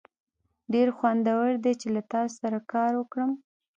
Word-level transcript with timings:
ډیر 0.73 0.87
خوندور 0.97 1.49
دی 1.63 1.73
چې 1.81 1.87
له 1.95 2.01
تاسو 2.13 2.33
سره 2.41 2.57
کار 2.73 2.91
وکړم. 2.97 3.31